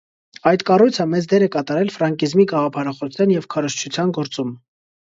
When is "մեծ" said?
1.11-1.27